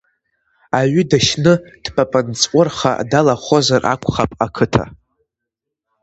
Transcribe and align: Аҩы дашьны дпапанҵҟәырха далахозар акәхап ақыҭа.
Аҩы 0.79 1.03
дашьны 1.09 1.53
дпапанҵҟәырха 1.83 2.91
далахозар 3.09 3.83
акәхап 3.93 4.31
ақыҭа. 4.45 4.85